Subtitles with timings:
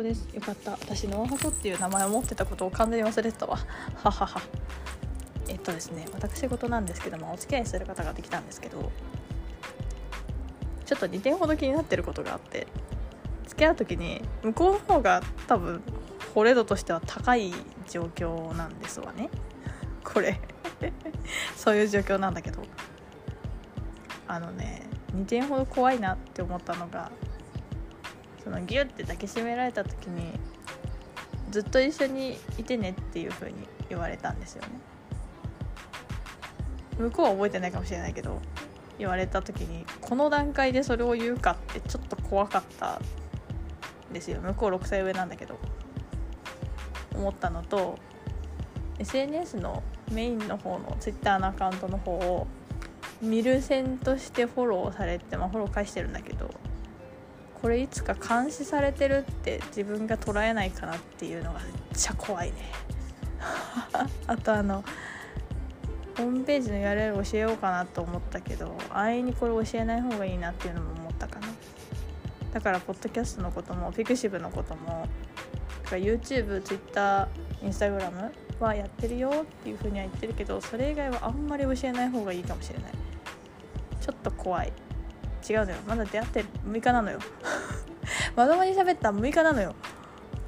[0.00, 0.28] 箱です。
[0.34, 0.72] よかった。
[0.72, 3.58] 私ノア箱っていう名前を持ってたことを完全に忘れてたわ。
[4.02, 4.40] ははは。
[5.48, 8.92] えっとですね私事なんですけどもお付き合いする方ができたんですけど
[10.86, 12.68] ちょっと2点ほど気になってることがあって
[13.48, 15.82] 付き合う時に向こうの方が多分
[16.36, 17.52] 惚れ度としては高い
[17.88, 19.28] 状況なんですわね。
[20.04, 20.40] これ。
[21.56, 22.62] そういう状況なんだけど。
[24.28, 24.82] あのね
[25.16, 27.10] 2点ほど怖いなって思ったのが
[28.42, 30.38] そのギュッて抱きしめられた時に
[31.50, 34.68] ずっと一緒にいてねっていう風に言われたんですよね。
[36.98, 38.40] 向こうは覚えてないかもしれないけど
[38.98, 43.00] 言われた時にこの段階でそれを言うかってちょっと怖かった
[44.10, 44.40] んですよ。
[44.40, 45.58] 向こう6歳上なんだけど。
[47.20, 47.98] 思ったのと
[48.98, 52.46] SNS のメインの方の Twitter のアカウントの方を
[53.22, 56.50] 見る線としてフォローされて、まあ、フォロー返してるんだけど
[57.60, 62.56] これいつか監視されてるって自分が捉えないかなっていうのがめっちゃ怖いね。
[64.26, 64.84] あとあの
[66.16, 71.46] ホームページの URL 教えようかなと思ったけど安易にこれ教えない方がいいなっていうのも思ったかな。
[72.52, 75.06] だからポッドキャストのこともフィクシブのことも
[75.84, 77.28] YouTube、Twitter、
[77.62, 82.92] Instagram はやってるよっていうふうには言ってるけどそれ以外はあんまり教えない方がいいかもしれない。
[84.00, 84.72] ちょっと怖い。
[85.48, 87.18] 違うのよまだ出会って6日なのよ。
[88.36, 89.74] まともに喋った6日なのよ。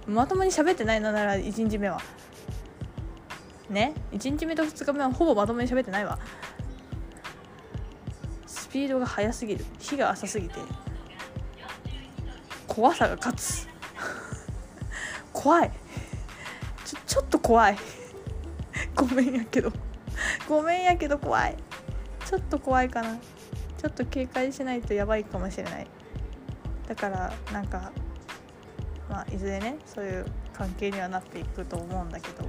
[0.07, 2.01] まともに喋ってないのなら1日目は。
[3.71, 6.19] ね？1日目と2日目はほぼまともに喋ってないわ。
[8.47, 9.65] スピードが速すぎる。
[9.79, 10.55] 火が浅すぎて。
[12.67, 13.69] 怖さが勝つ。
[15.33, 15.71] 怖い。
[16.85, 17.79] ちょちょっと怖い。
[18.95, 19.73] ごめんやけど。
[20.49, 21.57] ごめんやけど怖い。
[22.25, 23.19] ちょっと怖いかな。
[23.83, 25.87] ちょっと警戒しないとやばいかもしれない。
[26.87, 27.91] だからなんか
[29.11, 32.45] まあいずれねそういう関係にはなっていくと思うんだけど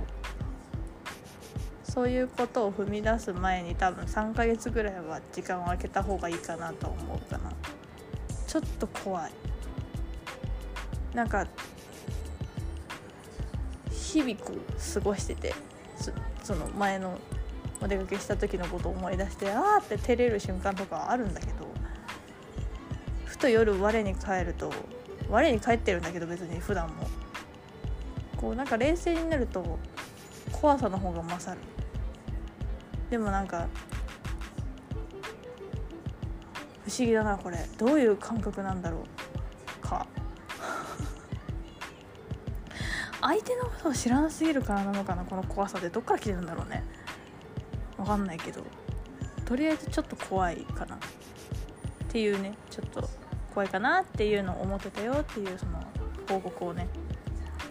[1.84, 7.52] そういうことを踏み出す前に多分3ヶ月ぐらいは時間を空けた方がいいかなと思うかな。
[8.46, 9.32] ちょっと怖い。
[11.16, 11.48] なんか
[13.90, 15.56] 日々こう過ごしてて
[16.44, 17.18] その前の
[17.84, 21.68] お出かけした時のことを思い出してあーって照れる瞬間とかあるんだけど
[23.26, 24.72] ふと夜我に返ると
[25.30, 27.08] 我に返ってるんだけど別に普段も。
[28.38, 29.80] こうなんか冷静になると
[30.52, 31.62] 怖さの方が勝る。
[33.10, 33.68] でもなんか
[36.86, 37.58] 不思議だなこれ。
[37.78, 39.06] どういう感覚なんだろ
[39.82, 40.06] うか。
[43.22, 45.90] 相手のことを知らなすぎるからなのかなこの怖さで。
[45.90, 46.84] どっから来てるんだろうね。
[47.98, 48.62] 分かんないけど
[49.46, 50.96] とりあえずちょっと怖いかな。
[50.96, 51.00] っ
[52.10, 53.10] ていうねちょっと
[53.54, 55.84] 怖いかなっていうのを思ってたよっていうその
[56.30, 56.88] 報告をね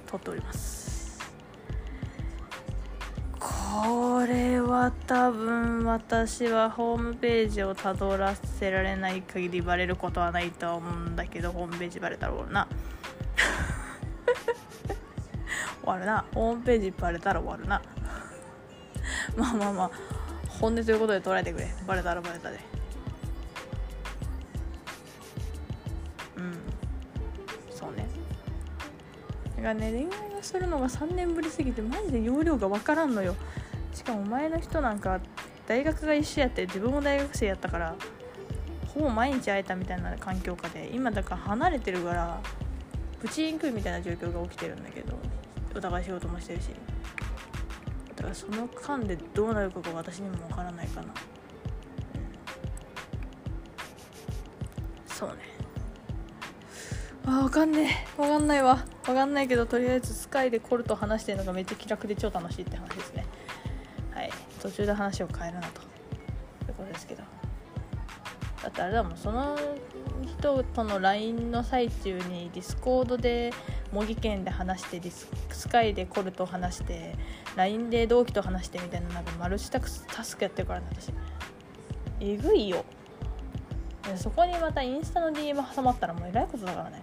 [0.07, 0.93] 取っております。
[3.39, 12.69] これは多分私はホームページをたどらせられない限りバレることはないとは思うんだけどホームページバレたら終わるな。
[15.83, 16.25] 終わるな。
[16.35, 17.83] ホームページバレたら終わるな。
[19.37, 19.91] まあまあまあ
[20.49, 21.69] 本音ということで捉えてくれ。
[21.87, 22.59] バレたらバレたで。
[26.37, 26.59] うん。
[27.71, 28.07] そうね。
[29.57, 33.35] だからね恋愛をするのが3年ぶりすぎてマジで容量が分からんのよ。
[33.95, 35.21] しかも前の人なんか
[35.67, 37.95] 大学が一緒やって自分も大学生やったから
[38.95, 42.41] ほぼ毎日会えたみたいな環境下で今だから離れてるから
[43.21, 45.17] プチインクみたいな状況が起きてるんだけど
[45.75, 46.71] お互い仕事もしてるし。
[48.17, 51.09] だからその間でどうなるかが私にもわからないかな、
[55.07, 55.35] そうね。
[57.25, 58.17] あ分かんねえ。
[58.17, 58.85] 分かんないわ。
[59.05, 63.25] 分かんないけどとりあえずスカイでコルと話してるのがめっちゃ気楽で超楽しいって話ですね。
[64.11, 64.31] はい。
[64.61, 65.81] 途中で話を変えるなと。
[65.83, 65.85] い
[66.71, 67.23] うことですけど。
[68.63, 69.59] だってあれだもんその
[70.39, 73.53] 人との LINE の最中にディスコードで
[73.93, 77.17] 模擬県で話してディススカイでコルと話して
[77.57, 81.13] LINE で同期と話してみたいななんかマルチタスクやってるからね私。
[82.21, 82.85] えぐいよ。
[84.17, 87.03] そこにまたインスタの DM 挟まったらもうえらいことだからね。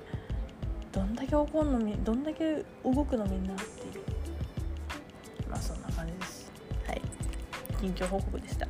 [0.92, 3.64] どんだけ怒んのみどんだけ動くのみんなって
[3.98, 4.04] いう。
[5.50, 6.52] まあそんな感じです。
[6.88, 7.02] はい。
[7.80, 8.68] 近況報告でした。